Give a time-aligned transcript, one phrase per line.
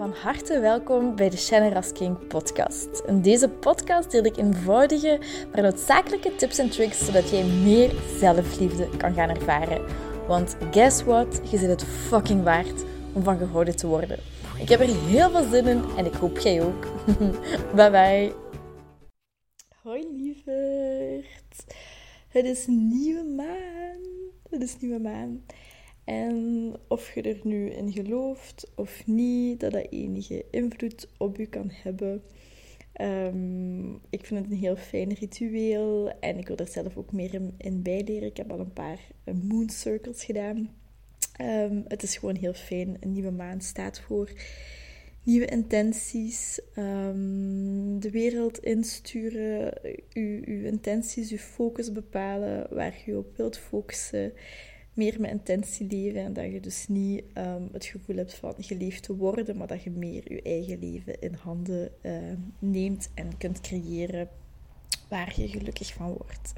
[0.00, 3.02] Van harte welkom bij de Shannon Rasking podcast.
[3.06, 5.20] In deze podcast deel ik eenvoudige,
[5.52, 9.84] maar noodzakelijke tips en tricks zodat jij meer zelfliefde kan gaan ervaren.
[10.26, 11.40] Want guess what?
[11.50, 14.18] Je zit het fucking waard om van gehouden te worden.
[14.58, 16.86] Ik heb er heel veel zin in en ik hoop jij ook.
[17.76, 18.32] bye bye.
[19.82, 21.64] Hoi lieverd.
[22.28, 24.00] Het is nieuwe maan.
[24.50, 25.44] Het is nieuwe maan.
[26.04, 31.46] En of je er nu in gelooft of niet, dat dat enige invloed op je
[31.46, 32.22] kan hebben.
[33.00, 37.40] Um, ik vind het een heel fijn ritueel en ik wil er zelf ook meer
[37.56, 38.28] in, bijleren.
[38.28, 40.70] Ik heb al een paar uh, moon circles gedaan.
[41.40, 42.96] Um, het is gewoon heel fijn.
[43.00, 44.32] Een nieuwe maan staat voor
[45.22, 49.72] nieuwe intenties, um, de wereld insturen,
[50.12, 54.32] uw, uw intenties, uw focus bepalen, waar je op wilt focussen
[54.94, 59.02] meer met intentie leven en dat je dus niet um, het gevoel hebt van geleefd
[59.02, 62.12] te worden, maar dat je meer je eigen leven in handen uh,
[62.58, 64.28] neemt en kunt creëren
[65.08, 66.52] waar je gelukkig van wordt.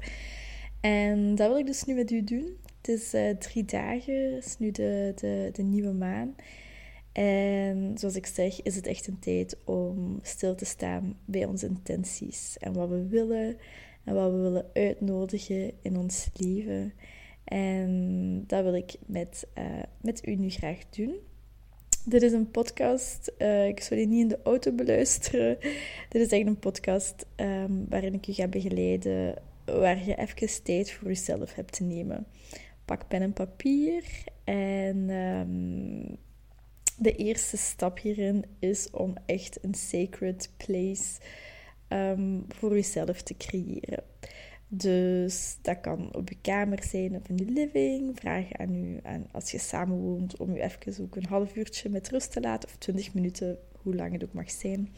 [0.81, 2.57] En dat wil ik dus nu met u doen.
[2.77, 6.35] Het is uh, drie dagen, het is nu de, de, de nieuwe maan.
[7.11, 11.67] En zoals ik zeg, is het echt een tijd om stil te staan bij onze
[11.67, 13.57] intenties en wat we willen
[14.03, 16.93] en wat we willen uitnodigen in ons leven.
[17.43, 21.15] En dat wil ik met, uh, met u nu graag doen.
[22.05, 23.31] Dit is een podcast.
[23.37, 25.57] Uh, ik zal die niet in de auto beluisteren.
[26.09, 29.35] Dit is echt een podcast um, waarin ik u ga begeleiden.
[29.65, 32.25] Waar je even tijd voor jezelf hebt te nemen.
[32.85, 34.03] Pak pen en papier.
[34.43, 36.17] En um,
[36.97, 41.19] de eerste stap hierin is om echt een sacred place
[41.89, 44.03] um, voor jezelf te creëren.
[44.75, 48.19] Dus dat kan op je kamer zijn of in de living.
[48.19, 51.89] Vraag aan u, aan, als je samen woont, om u even ook een half uurtje
[51.89, 52.69] met rust te laten.
[52.69, 54.89] Of twintig minuten, hoe lang het ook mag zijn.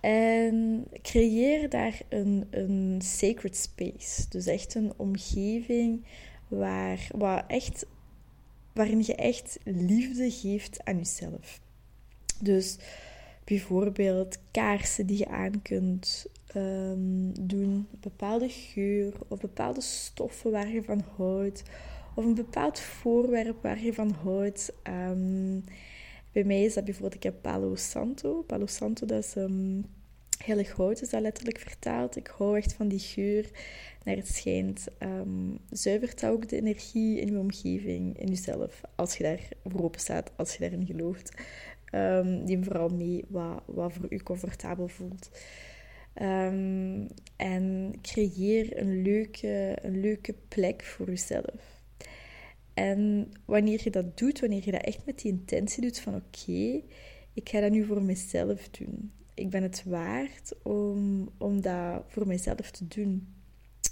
[0.00, 4.28] En creëer daar een, een sacred space.
[4.28, 6.04] Dus echt een omgeving
[6.48, 7.86] waar, waar echt,
[8.74, 11.60] waarin je echt liefde geeft aan jezelf.
[12.42, 12.76] Dus
[13.44, 20.82] bijvoorbeeld kaarsen die je aan kunt um, doen, bepaalde geur of bepaalde stoffen waar je
[20.82, 21.62] van houdt,
[22.14, 24.72] of een bepaald voorwerp waar je van houdt.
[25.08, 25.64] Um,
[26.32, 28.42] bij mij is dat bijvoorbeeld, ik heb Palo Santo.
[28.42, 29.84] Palo Santo, dat is um,
[30.44, 32.16] heel goud, is dat letterlijk vertaald.
[32.16, 33.50] Ik hou echt van die geur.
[34.04, 39.22] Naar het schijnt, um, zuivert ook de energie in je omgeving, in jezelf, als je
[39.22, 41.34] daar voor staat, als je daarin gelooft.
[41.94, 45.30] Um, neem vooral mee wat, wat voor u comfortabel voelt.
[46.14, 47.06] Um,
[47.36, 51.82] en creëer een leuke, een leuke plek voor jezelf.
[52.74, 56.82] En wanneer je dat doet, wanneer je dat echt met die intentie doet van oké,
[57.32, 59.12] ik ga dat nu voor mezelf doen.
[59.34, 63.34] Ik ben het waard om, om dat voor mezelf te doen.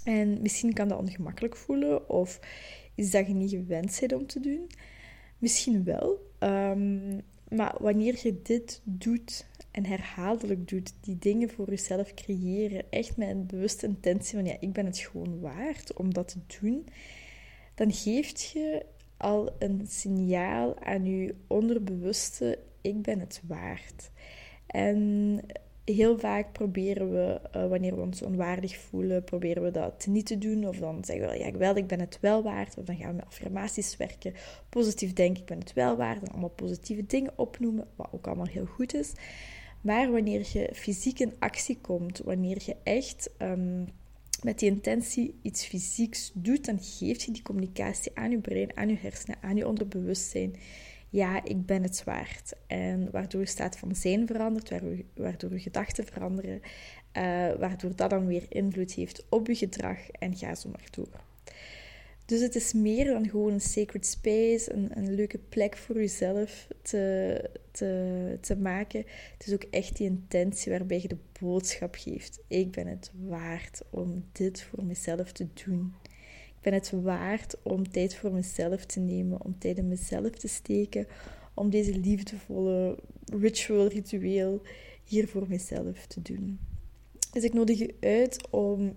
[0.03, 2.39] En misschien kan dat ongemakkelijk voelen of
[2.95, 4.67] is dat je niet gewend bent om te doen.
[5.37, 6.31] Misschien wel.
[6.39, 13.17] Um, maar wanneer je dit doet en herhaaldelijk doet, die dingen voor jezelf creëren, echt
[13.17, 16.85] met een bewuste intentie van ja, ik ben het gewoon waard om dat te doen,
[17.75, 18.85] dan geeft je
[19.17, 24.09] al een signaal aan je onderbewuste, ik ben het waard.
[24.67, 25.39] En
[25.91, 30.37] heel vaak proberen we, uh, wanneer we ons onwaardig voelen, proberen we dat niet te
[30.37, 30.67] doen.
[30.67, 32.77] Of dan zeggen we, ja, wel, ik ben het wel waard.
[32.77, 34.33] Of dan gaan we met affirmaties werken.
[34.69, 36.21] Positief denken, ik ben het wel waard.
[36.21, 39.13] En allemaal positieve dingen opnoemen, wat ook allemaal heel goed is.
[39.81, 43.87] Maar wanneer je fysiek in actie komt, wanneer je echt um,
[44.43, 48.89] met die intentie iets fysieks doet, dan geeft je die communicatie aan je brein, aan
[48.89, 50.55] je hersenen, aan je onderbewustzijn
[51.09, 52.53] ja, ik ben het waard.
[52.67, 54.71] En waardoor je staat van zijn verandert,
[55.13, 56.61] waardoor je gedachten veranderen,
[57.17, 61.27] uh, waardoor dat dan weer invloed heeft op je gedrag en ga zo maar door.
[62.25, 66.67] Dus het is meer dan gewoon een sacred space, een, een leuke plek voor jezelf
[66.81, 69.05] te, te, te maken.
[69.37, 72.39] Het is ook echt die intentie waarbij je de boodschap geeft.
[72.47, 75.93] Ik ben het waard om dit voor mezelf te doen.
[76.61, 81.07] Ben het waard om tijd voor mezelf te nemen, om tijd in mezelf te steken,
[81.53, 84.61] om deze liefdevolle ritual, ritueel
[85.03, 86.59] hier voor mezelf te doen.
[87.31, 88.95] Dus ik nodig je uit om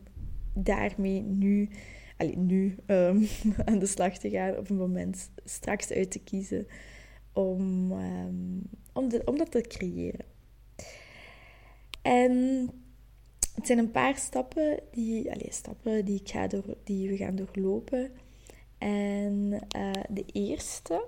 [0.54, 1.68] daarmee nu,
[2.16, 3.26] allez, nu um,
[3.64, 6.66] aan de slag te gaan, op een moment straks uit te kiezen
[7.32, 8.62] om, um,
[8.92, 10.24] om, om dat te creëren.
[12.02, 12.68] En
[13.54, 17.37] het zijn een paar stappen die, allez, stappen die, ik ga door, die we gaan
[17.37, 18.10] doorlopen.
[18.78, 21.04] En uh, de eerste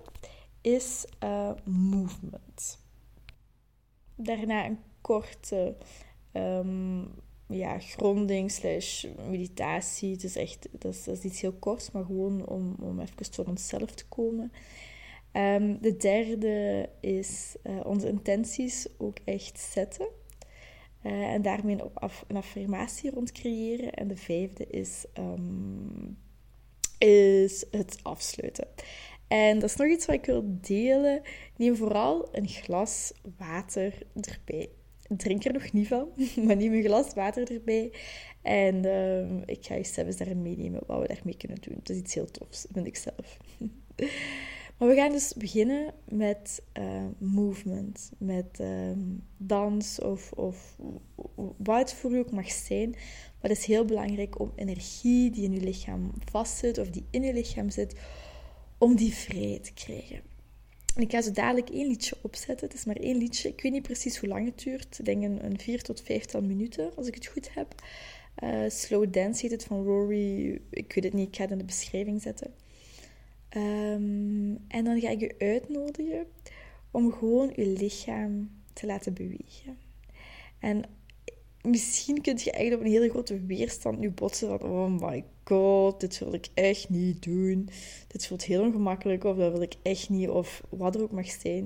[0.60, 2.78] is uh, movement.
[4.16, 5.76] daarna een korte
[6.32, 7.10] um,
[7.46, 10.12] ja, gronding slash meditatie.
[10.12, 13.90] Het is echt, dat is, iets heel korts, maar gewoon om, om even tot onszelf
[13.90, 14.52] te komen.
[15.32, 20.08] Um, de derde is uh, onze intenties ook echt zetten.
[21.06, 23.92] Uh, en daarmee een, een affirmatie rond creëren.
[23.92, 26.18] En de vijfde is, um,
[26.98, 28.66] is het afsluiten.
[29.28, 31.22] En dat is nog iets wat ik wil delen.
[31.56, 34.68] Neem vooral een glas water erbij.
[35.08, 36.08] Drink er nog niet van,
[36.44, 37.92] maar neem een glas water erbij.
[38.42, 41.74] En uh, ik ga je zelfs daarin meenemen wat we daarmee kunnen doen.
[41.78, 43.36] Dat is iets heel tofs, vind ik zelf.
[44.78, 48.68] maar we gaan dus beginnen met uh, movement, met uh,
[49.36, 50.76] dans of, of
[51.56, 52.90] wat het voor u ook mag zijn.
[52.90, 57.22] Maar het is heel belangrijk om energie die in je lichaam vastzit of die in
[57.22, 58.00] je lichaam zit,
[58.78, 60.20] om die vrij te krijgen.
[60.94, 62.66] En ik ga zo dadelijk één liedje opzetten.
[62.66, 63.48] Het is maar één liedje.
[63.48, 64.98] Ik weet niet precies hoe lang het duurt.
[64.98, 67.74] Ik denk een, vier tot vijftal minuten, als ik het goed heb.
[68.44, 70.60] Uh, Slow Dance heet het van Rory.
[70.70, 72.63] Ik weet het niet, ik ga het in de beschrijving zetten.
[73.56, 76.26] Um, en dan ga ik je uitnodigen
[76.90, 79.78] om gewoon je lichaam te laten bewegen.
[80.58, 80.84] En
[81.62, 86.00] misschien kun je eigenlijk op een hele grote weerstand nu botsen van oh my god,
[86.00, 87.68] dit wil ik echt niet doen.
[88.06, 91.30] Dit voelt heel ongemakkelijk of dat wil ik echt niet of wat er ook mag
[91.30, 91.64] zijn.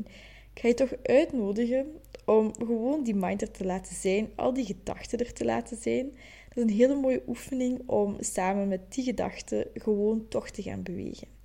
[0.54, 1.86] Ik ga je toch uitnodigen
[2.24, 6.10] om gewoon die mind er te laten zijn, al die gedachten er te laten zijn.
[6.48, 10.82] Dat is een hele mooie oefening om samen met die gedachten gewoon toch te gaan
[10.82, 11.37] bewegen.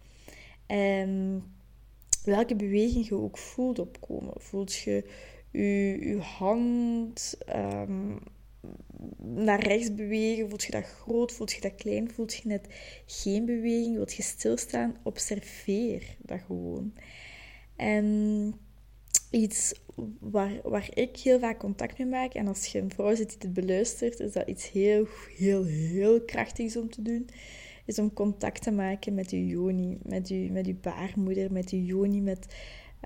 [0.73, 1.43] En
[2.23, 4.33] welke beweging je ook voelt opkomen.
[4.37, 5.03] Voelt je
[5.51, 8.19] je, je hand um,
[9.17, 10.49] naar rechts bewegen?
[10.49, 11.31] Voelt je dat groot?
[11.31, 12.11] Voelt je dat klein?
[12.11, 12.67] Voelt je net
[13.05, 13.95] geen beweging?
[13.95, 14.95] Wilt je stilstaan?
[15.03, 16.93] Observeer dat gewoon.
[17.75, 18.53] En
[19.31, 19.73] iets
[20.19, 23.37] waar, waar ik heel vaak contact mee maak, en als je een vrouw zit die
[23.37, 27.29] dit beluistert, is dat iets heel, heel, heel krachtigs om te doen.
[27.85, 31.85] Is om contact te maken met je joni, met je, met je baarmoeder, met je
[31.85, 32.55] joni, met,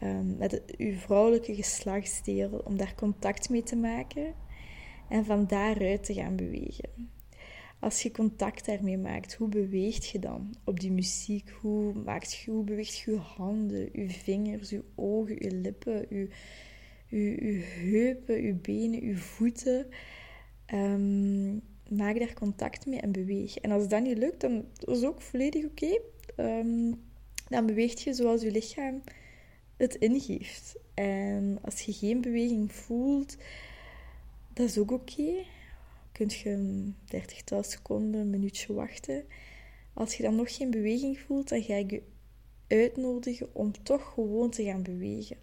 [0.03, 2.61] um, met je vrouwelijke geslachtsdeel.
[2.65, 4.33] Om daar contact mee te maken
[5.09, 6.89] en van daaruit te gaan bewegen.
[7.79, 11.49] Als je contact daarmee maakt, hoe beweegt je dan op die muziek?
[11.49, 16.29] Hoe, maakt je, hoe beweegt je handen, je vingers, je ogen, je lippen, je,
[17.07, 19.87] je, je heupen, je benen, je voeten?
[20.73, 23.57] Um, maak daar contact mee en beweeg.
[23.57, 25.99] En als dat niet lukt, dan is ook volledig oké.
[26.37, 27.05] Um,
[27.49, 29.01] dan beweegt je zoals je lichaam
[29.77, 30.75] het ingeeft.
[30.93, 33.37] En als je geen beweging voelt,
[34.53, 35.21] dat is ook oké.
[35.21, 35.45] Okay.
[36.11, 39.25] Kun je een 30 seconden, een minuutje wachten.
[39.93, 42.01] Als je dan nog geen beweging voelt, dan ga ik je
[42.67, 45.37] uitnodigen om toch gewoon te gaan bewegen.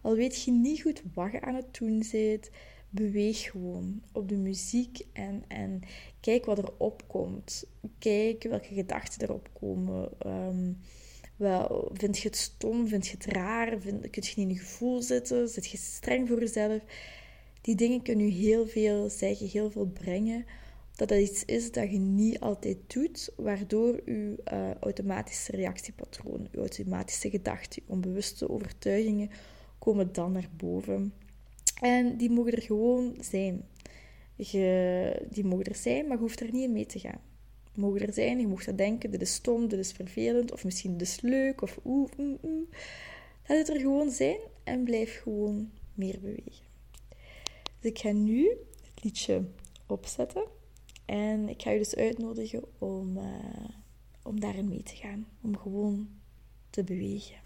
[0.00, 2.50] Al weet je niet goed wat je aan het doen bent,
[2.90, 5.80] beweeg gewoon op de muziek en, en
[6.20, 7.64] kijk wat er opkomt.
[7.98, 10.10] Kijk welke gedachten erop komen.
[10.26, 10.78] Um,
[11.36, 12.88] wel, vind je het stom?
[12.88, 13.80] Vind je het raar?
[13.80, 15.48] Vind, kun je niet in je gevoel zitten?
[15.48, 16.82] Zit je streng voor jezelf?
[17.66, 20.44] die dingen kunnen je heel veel zeggen, heel veel brengen.
[20.94, 26.58] Dat dat iets is dat je niet altijd doet, waardoor je uh, automatische reactiepatroon, je
[26.58, 29.30] automatische gedachten, je onbewuste overtuigingen
[29.78, 31.12] komen dan naar boven.
[31.80, 33.64] En die mogen er gewoon zijn.
[34.36, 37.20] Je, die mogen er zijn, maar je hoeft er niet in mee te gaan.
[37.74, 40.96] Mogen er zijn, je mag dat denken, dit is stom, dit is vervelend, of misschien
[40.96, 42.68] dit is leuk, of oeh, oeh.
[43.46, 46.64] Laat het er gewoon zijn en blijf gewoon meer bewegen.
[47.80, 48.48] Dus ik ga nu
[48.94, 49.44] het liedje
[49.86, 50.44] opzetten.
[51.04, 53.68] En ik ga je dus uitnodigen om, uh,
[54.22, 55.26] om daarin mee te gaan.
[55.42, 56.08] Om gewoon
[56.70, 57.45] te bewegen.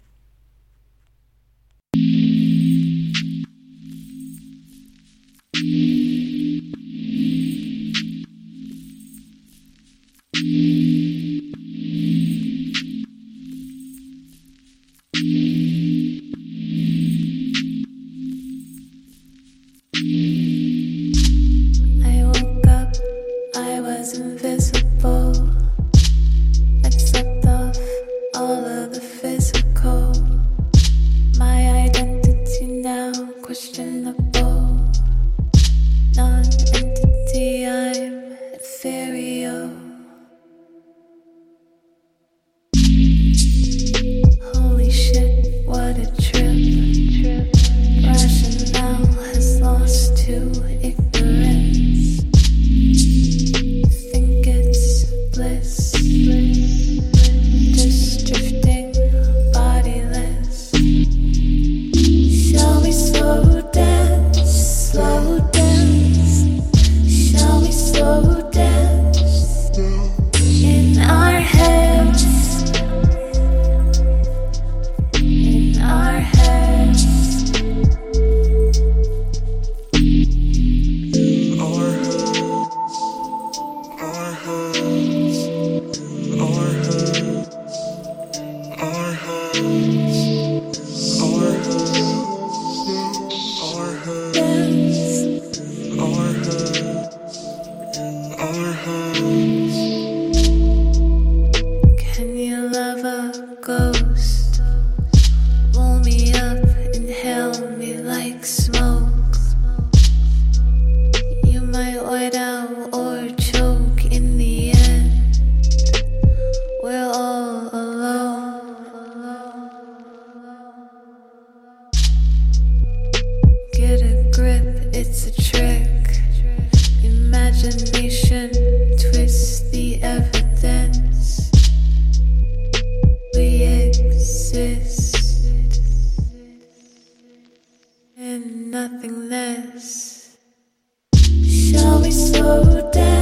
[141.81, 143.20] Shall we slow dance,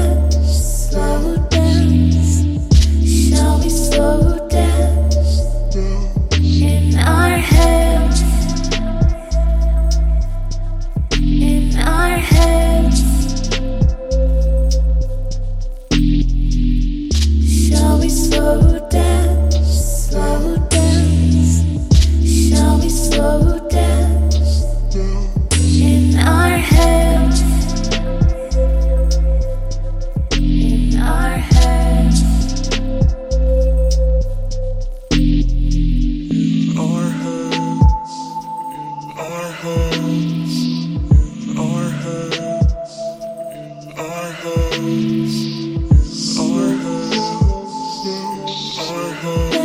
[48.90, 49.59] going home.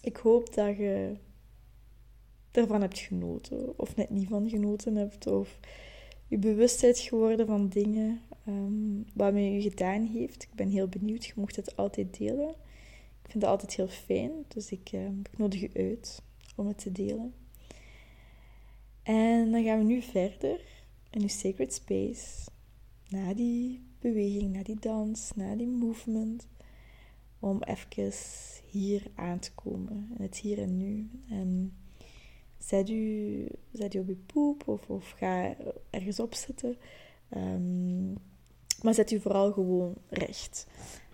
[0.00, 1.16] Ik hoop dat je
[2.50, 5.58] ervan hebt genoten, of net niet van genoten hebt, of
[6.26, 10.42] je bewustheid geworden van dingen ehm, wat met je gedaan heeft.
[10.42, 11.24] Ik ben heel benieuwd.
[11.24, 12.48] Je mocht het altijd delen.
[13.22, 16.22] Ik vind het altijd heel fijn, dus ik, ehm, ik nodig je uit
[16.56, 17.34] om het te delen.
[19.02, 20.60] En dan gaan we nu verder
[21.10, 22.50] in je sacred space.
[23.08, 26.46] Na die beweging, na die dans, na die movement
[27.40, 28.12] om even
[28.70, 31.10] hier aan te komen, in het hier en nu.
[31.28, 31.76] En
[32.58, 35.54] zet u, zet u op je poep of, ga
[35.90, 36.76] ergens op zitten.
[37.28, 38.12] Ehm,
[38.82, 40.66] maar zet u vooral gewoon recht.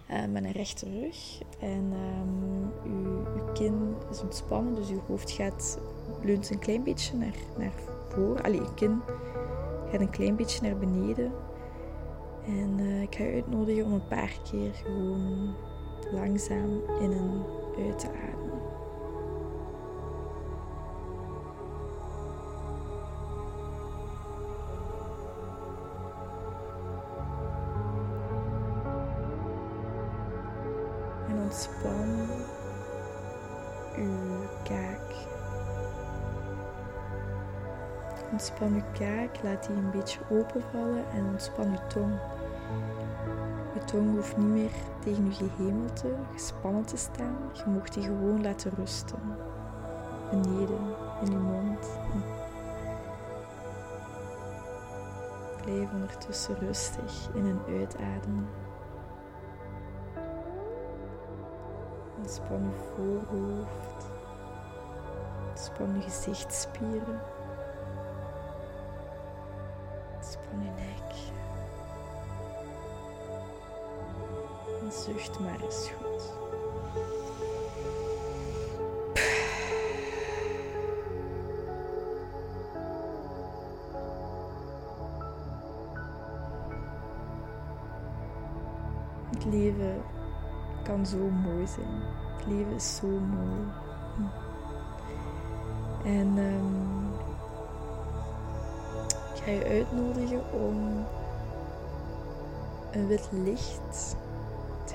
[0.07, 1.41] eh, met een rechte rug.
[1.61, 5.79] En ehm, uw, uw kin is ontspannen, dus uw hoofd gaat,
[6.23, 7.73] leunt een klein beetje naar, naar
[8.09, 8.43] voren.
[8.43, 9.01] Allee, uw kin
[9.91, 11.33] gaat een klein beetje naar beneden.
[12.47, 15.55] En eh, ik ga je uitnodigen om een paar keer gewoon
[16.13, 17.45] langzaam in en
[17.79, 18.61] uit te ademen.
[31.29, 32.29] En ontspan
[33.97, 35.33] uw kaak.
[38.33, 42.34] Ontspan uw kaak, laat die een beetje openvallen en ontspan uw tong.
[43.85, 47.37] Je tong hoeft niet meer tegen je gehemelte gespannen te staan.
[47.53, 49.19] Je mag die gewoon laten rusten.
[50.31, 51.99] Beneden, in je mond.
[55.63, 58.49] Blijf ondertussen rustig in en uitademen.
[62.19, 64.07] Ontspan je voorhoofd.
[65.49, 67.21] Ontspan je gezichtsspieren.
[74.95, 76.33] Zucht maar eens goed.
[89.31, 90.03] Het leven
[90.83, 92.03] kan zo mooi zijn.
[92.37, 93.73] Het leven is zo mooi.
[96.05, 97.05] En ehm,
[99.35, 101.07] ik ga je uitnodigen om
[102.91, 104.17] een wit licht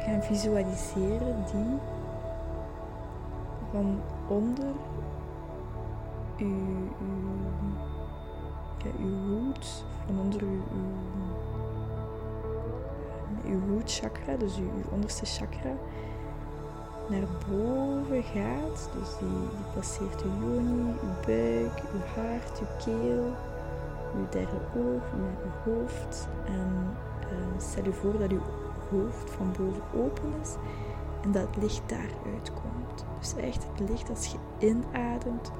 [0.05, 1.77] gaan visualiseren die
[3.71, 4.73] van onder
[6.37, 6.89] uw,
[8.83, 10.61] ja, uw root, van onder uw,
[13.45, 15.71] uw, chakra, dus uw, onderste chakra,
[17.09, 18.89] naar boven gaat.
[18.93, 23.33] Dus die, die passeert uw joni, uw buik, uw hart, uw keel,
[24.15, 26.27] uw derde oog, uw, uw hoofd.
[26.45, 28.41] En eh, stel je voor dat uw
[28.89, 30.55] hoofd van boven open is
[31.21, 33.05] en dat licht daaruit komt.
[33.19, 35.51] Dus echt het licht als je inademt,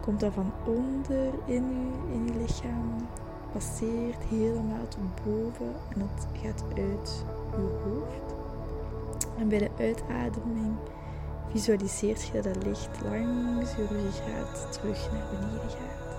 [0.00, 3.08] komt dat van onder in je, in lichaam,
[3.52, 8.34] passeert helemaal tot boven en het gaat uit je hoofd.
[9.38, 10.76] En bij de uitademing
[11.50, 16.09] visualiseert je dat het licht langs je ruggengraat terug naar beneden gaat.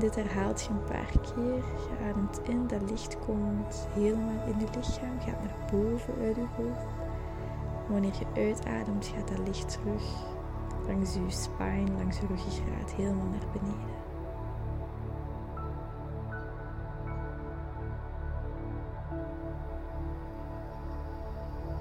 [0.00, 1.54] Dit herhaalt je een paar keer.
[1.54, 6.46] Je ademt in, dat licht komt helemaal in je lichaam, gaat naar boven uit je
[6.56, 6.86] hoofd.
[7.88, 10.02] Wanneer je uitademt, gaat dat licht terug
[10.86, 13.98] langs je spine, langs je ruggengraat, helemaal naar beneden.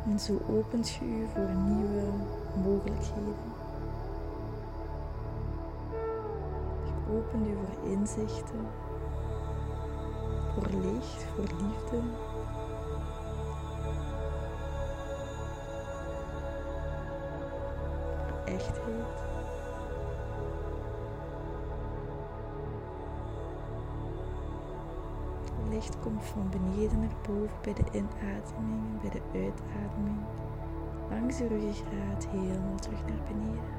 [0.06, 2.04] En zo opent je je voor nieuwe
[2.63, 3.69] mogelijkheden.
[7.30, 8.68] Opent je voor inzichten,
[10.54, 12.02] voor licht, voor liefde.
[18.28, 19.28] Voor echtheid.
[25.70, 30.18] licht komt van beneden naar boven bij de inademing, bij de uitademing.
[31.10, 33.79] Langs de ruggengraat helemaal terug naar beneden.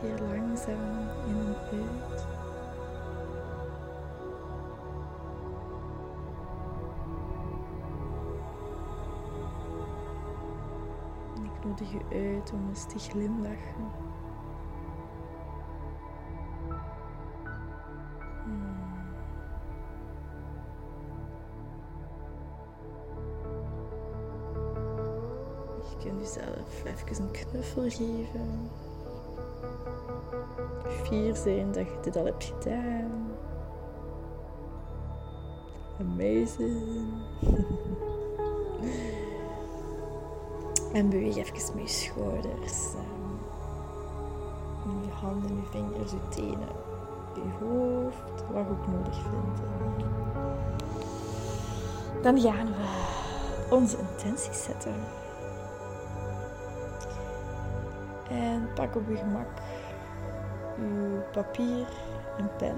[0.00, 2.26] Keer langzaam in en uit.
[11.44, 13.90] Ik nodig je uit om eens te glimlachen.
[18.44, 18.82] Hmm.
[25.90, 28.70] Je kunt jezelf even een knuffel geven.
[31.14, 33.26] Fier zijn dat je dit al hebt gedaan.
[36.00, 37.12] Amazing.
[40.92, 42.94] en beweeg even je schouders.
[42.94, 43.32] ehm,
[45.04, 46.68] Je handen, je vingers, je tenen,
[47.34, 49.60] je hoofd, wat je ook nodig vindt.
[52.22, 53.04] Dan gaan we
[53.70, 54.94] onze intenties zetten.
[58.30, 59.46] En pak op je gemak
[60.78, 61.86] uw papier
[62.38, 62.76] en pen.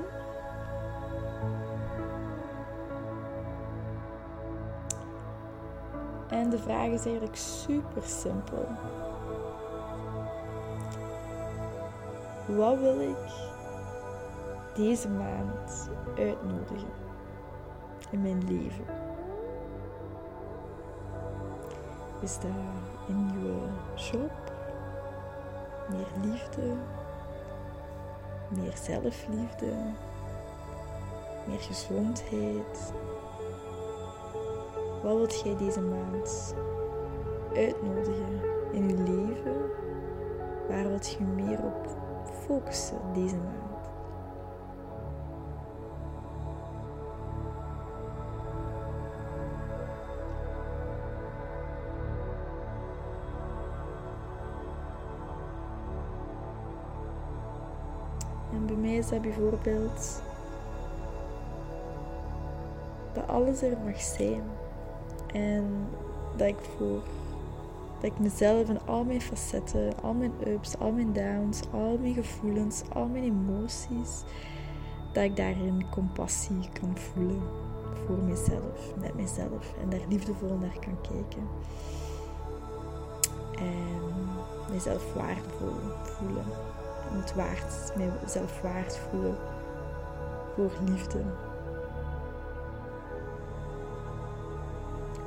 [6.28, 8.68] En de vraag is eigenlijk super simpel.
[12.46, 13.16] Wat wil ik
[14.74, 16.92] deze maand uitnodigen
[18.11, 18.85] in mijn leven?
[22.20, 22.50] Is dat
[23.09, 24.30] een nieuwe job?
[25.88, 26.74] Meer liefde?
[28.48, 29.66] Meer zelfliefde?
[31.46, 32.92] Meer gezondheid?
[35.02, 36.54] Wat wilt jij deze maand
[37.54, 38.40] uitnodigen
[38.72, 39.70] in je leven?
[40.68, 41.96] Waar wilt je meer op
[42.46, 43.75] focussen deze maand?
[59.10, 60.22] Bijvoorbeeld
[63.12, 64.42] dat alles er mag zijn.
[65.32, 65.88] En
[66.36, 67.02] dat ik voor
[68.00, 72.14] dat ik mezelf en al mijn facetten, al mijn ups, al mijn downs, al mijn
[72.14, 74.22] gevoelens, al mijn emoties,
[75.12, 77.42] dat ik daarin compassie kan voelen
[78.06, 81.48] voor mezelf, met mezelf en daar liefdevol naar kan kijken.
[83.58, 84.14] En
[84.72, 86.44] mezelf waardevol voelen.
[87.34, 89.36] Waard, mezelf waard voelen
[90.54, 91.22] voor liefde.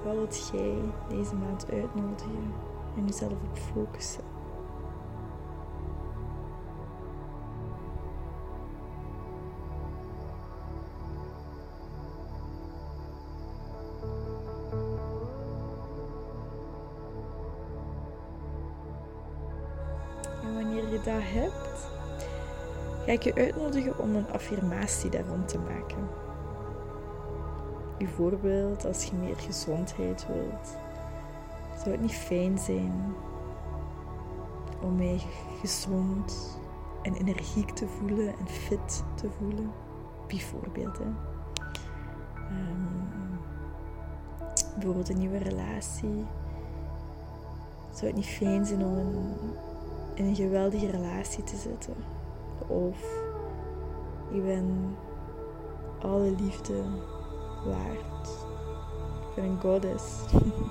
[0.03, 0.77] Wat wilt jij
[1.09, 2.53] deze maand uitnodigen
[2.95, 4.38] en jezelf op focussen?
[23.10, 26.08] Ga je uitnodigen om een affirmatie daar rond te maken.
[27.98, 30.78] Bijvoorbeeld als je meer gezondheid wilt,
[31.78, 33.13] zou het niet fijn zijn
[34.82, 35.22] om mij
[35.60, 36.60] gezond
[37.02, 39.72] en energiek te voelen en fit te voelen?
[40.28, 40.98] Bijvoorbeeld.
[40.98, 41.04] Hè.
[42.36, 43.36] Ehm,
[44.74, 46.26] bijvoorbeeld een nieuwe relatie.
[47.91, 48.98] Zou het niet fijn zijn om
[50.13, 52.18] in een geweldige relatie te zitten?
[52.67, 52.98] Of
[54.32, 54.95] ik ben
[56.02, 56.84] alle liefde
[57.65, 58.30] waard.
[59.30, 60.24] Ik ben een goddess.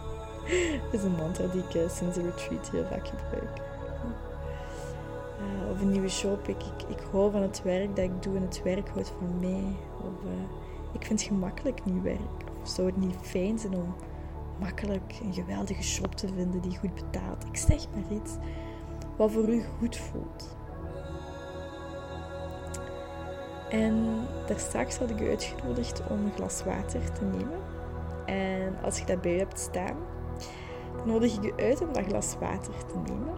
[0.91, 3.61] Dat is een mantra die ik eh, sinds de retreat heel vaak gebruik.
[5.39, 6.49] Eh, of een nieuwe job.
[6.49, 9.77] Ik, ik, hou van het werk dat ik doe en het werk houdt van mij.
[9.97, 12.43] Of eh, ik vind het gemakkelijk nieuw werk.
[12.63, 13.95] Of zou het niet fijn zijn om
[14.61, 17.45] makkelijk een geweldige job te vinden die goed betaalt?
[17.45, 18.33] Ik zeg maar iets
[19.17, 20.57] wat voor u goed voelt.
[23.71, 27.59] En daar straks had ik u uitgenodigd om een glas water te nemen.
[28.27, 29.97] En als je dat bij hebt staan,
[30.97, 33.35] dan nodig ik je uit om dat glas water te nemen.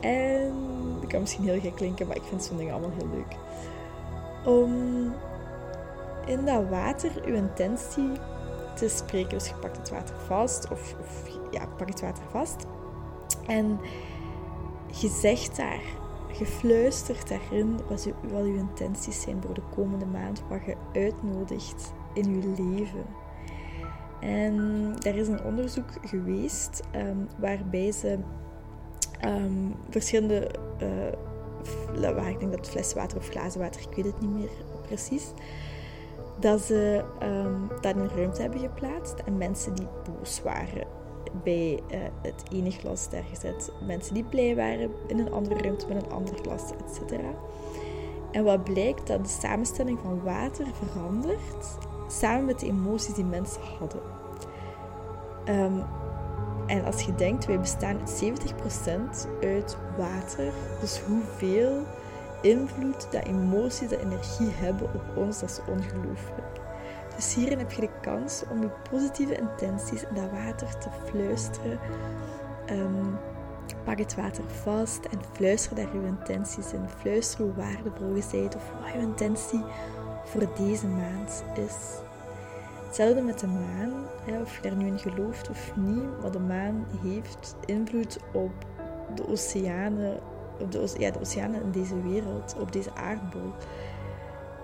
[0.00, 0.54] En
[1.00, 3.36] dat kan misschien heel gek klinken, maar ik vind zo'n dingen allemaal heel leuk.
[4.44, 4.72] Om
[6.26, 8.10] in dat water uw intentie
[8.74, 9.38] te spreken.
[9.38, 12.66] Dus je pakt het water vast, of, of ja, pak het water vast.
[13.46, 13.80] En
[14.86, 15.82] je zegt daar,
[16.38, 21.92] je fluistert daarin wat, je, uw intenties zijn voor de komende maand, wat je uitnodigt
[22.14, 23.04] in je leven.
[24.20, 28.18] En er is een onderzoek geweest um, waarbij ze
[29.24, 30.50] um, verschillende,
[30.82, 34.50] uh, waar ik denk dat fleswater of glazen water, ik weet het niet meer
[34.82, 35.32] precies,
[36.40, 40.95] dat ze um, dat in een ruimte hebben geplaatst en mensen die boos waren
[41.42, 45.86] bij uh, het ene glas daar gezet, mensen die blij waren in een andere ruimte
[45.86, 47.12] met een ander glas, etc.
[48.30, 53.62] En wat blijkt dat de samenstelling van water verandert samen met de emoties die mensen
[53.78, 54.00] hadden.
[55.48, 55.84] Um,
[56.66, 60.52] en als je denkt, wij bestaan 70% uit water.
[60.80, 61.82] Dus hoeveel
[62.42, 66.45] invloed dat emoties, dat energie hebben op ons, dat is ongelooflijk.
[67.16, 71.78] Dus hierin heb je de kans om je positieve intenties in dat water te fluisteren.
[72.70, 73.18] Um,
[73.84, 76.88] pak het water vast en fluister daar je intenties in.
[76.88, 79.64] Fluister hoe waardevol je bent of wat je intentie
[80.24, 81.98] voor deze maand is.
[82.86, 83.92] Hetzelfde met de maan,
[84.24, 88.52] hè, of je daar nu in gelooft of niet, maar de maan heeft invloed op
[89.14, 90.20] de oceanen,
[90.58, 93.52] op de, ja, de oceanen in deze wereld, op deze aardbol.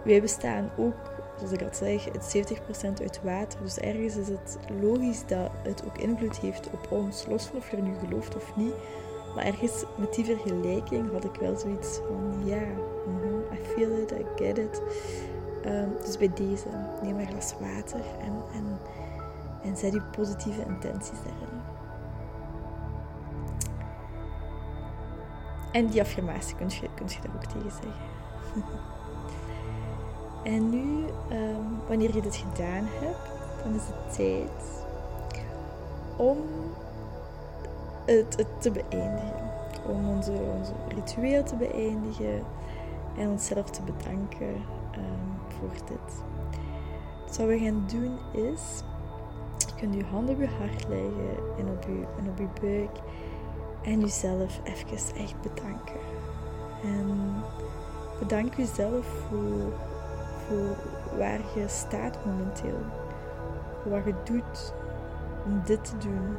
[0.04, 1.11] Wij bestaan ook,
[1.48, 2.58] zoals ik al zeg, het
[2.98, 3.62] 70% uit water.
[3.62, 7.70] Dus ergens is het logisch dat het ook invloed heeft op ons, los van of
[7.70, 8.74] je er nu gelooft of niet.
[9.34, 12.62] Maar ergens met die vergelijking had ik wel zoiets van, ja,
[13.06, 14.82] mm -hmm, I feel it, I get it.
[15.66, 16.66] Um, dus bij deze,
[17.02, 18.78] neem een glas water en, en,
[19.62, 21.60] en zet je positieve intenties daarin.
[25.72, 28.10] En die affirmatie kun je, kun je daar ook tegen zeggen.
[30.42, 33.30] en nu, um, wanneer je dit gedaan hebt,
[33.62, 34.84] dan is het tijd
[36.16, 36.38] om
[38.04, 39.50] het, te beëindigen.
[39.86, 40.32] Om onze,
[40.88, 42.42] ritueel te beëindigen
[43.18, 44.54] en onszelf te bedanken
[44.96, 46.22] um, voor dit.
[47.26, 48.82] Wat we gaan doen is,
[49.58, 53.00] je kunt je hand op je hart leggen en op je, en op je buik
[53.82, 56.00] en jezelf even echt bedanken.
[56.82, 57.34] En
[58.18, 59.72] bedank jezelf voor,
[60.52, 60.76] voor
[61.18, 62.78] waar je staat momenteel.
[63.84, 64.74] Wat je doet
[65.44, 66.36] om dit te doen.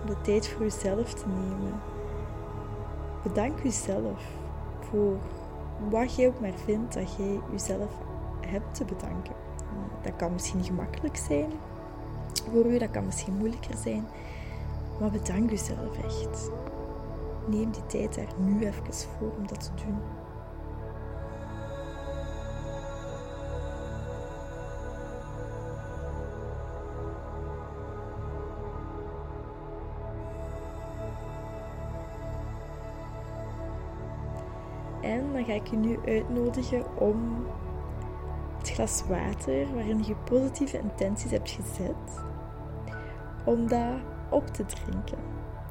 [0.00, 1.80] Om de tijd voor jezelf te nemen.
[3.22, 4.22] Bedank jezelf
[4.80, 5.16] voor
[5.90, 7.90] wat je ook maar vindt dat jij jezelf
[8.46, 9.34] hebt te bedanken.
[10.02, 11.52] Dat kan misschien gemakkelijk zijn
[12.52, 14.06] voor u, dat kan misschien moeilijker zijn.
[15.00, 16.50] Maar bedank jezelf echt.
[17.46, 19.98] Neem die tijd daar nu even voor om dat te doen.
[35.50, 37.46] Ga je nu uitnodigen om
[38.58, 42.24] het glas water waarin je positieve intenties hebt gezet,
[43.44, 43.94] om dat
[44.30, 45.18] op te drinken.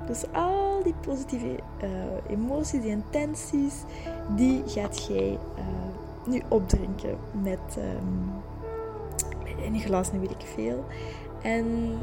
[0.05, 1.89] Dus al die positieve uh,
[2.27, 3.83] emoties, die intenties,
[4.35, 5.63] die gaat jij uh,
[6.25, 7.77] nu opdrinken met
[9.65, 10.85] een glas, nu weet ik veel.
[11.41, 11.97] En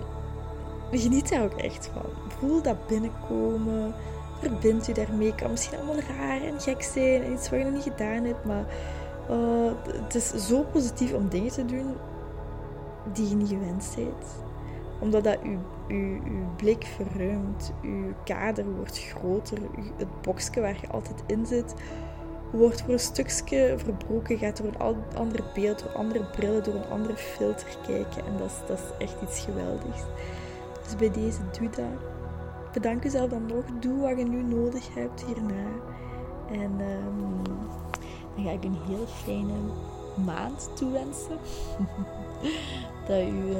[0.91, 2.11] geniet daar ook echt van.
[2.29, 3.95] Voel dat binnenkomen.
[4.41, 5.35] Verbind je daarmee.
[5.35, 8.45] Kan misschien allemaal raar en gek zijn en iets wat je nog niet gedaan hebt,
[8.45, 8.65] maar
[9.31, 9.73] uh,
[10.03, 11.95] het is zo positief om dingen te doen
[13.13, 14.45] die je niet gewend bent.
[14.99, 19.59] Omdat dat je, je blik verruimt, je kader wordt groter,
[19.97, 21.75] het boxje waar je altijd in zit
[22.51, 26.91] wordt voor een stukje verbroken, gaat door een ander beeld, door andere brillen, door een
[26.91, 28.27] andere filter kijken.
[28.27, 30.01] En dat is, dat is echt iets geweldigs.
[30.83, 32.16] Dus bij deze, doe dat.
[32.77, 33.65] Bedank jezelf dan nog.
[33.81, 35.67] Doe wat je nu nodig hebt hierna.
[36.51, 37.43] En um,
[38.35, 39.55] dan ga ik een hele fijne
[40.25, 41.39] maand toewensen.
[43.09, 43.57] dat, u, uh,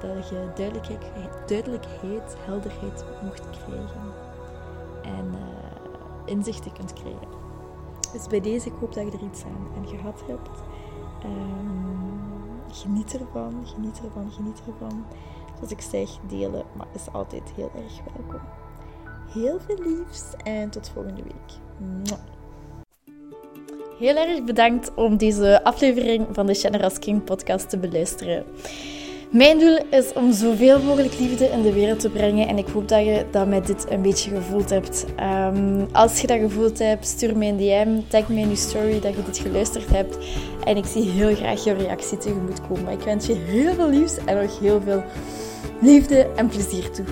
[0.00, 1.02] dat je duidelijkheid,
[1.46, 4.12] duidelijkheid, helderheid mocht krijgen.
[5.02, 7.28] En uh, inzichten kunt krijgen.
[8.12, 10.62] Dus bij deze, ik hoop dat je er iets aan, aan gehad hebt.
[11.24, 12.24] Um,
[12.68, 15.04] geniet ervan, geniet ervan, geniet ervan.
[15.64, 18.48] Zoals ik zeg, delen maar is altijd heel erg welkom.
[19.32, 21.58] Heel veel liefs en tot volgende week.
[23.98, 28.44] Heel erg bedankt om deze aflevering van de Generous King podcast te beluisteren.
[29.30, 32.88] Mijn doel is om zoveel mogelijk liefde in de wereld te brengen en ik hoop
[32.88, 35.04] dat je dat met dit een beetje gevoeld hebt.
[35.20, 39.00] Um, als je dat gevoeld hebt, stuur mij een DM, tag me in je story
[39.00, 40.18] dat je dit geluisterd hebt
[40.64, 42.92] en ik zie heel graag jouw reactie tegemoet komen.
[42.92, 45.02] Ik wens je heel veel liefs en nog heel veel
[45.80, 47.04] liefde en plezier toe.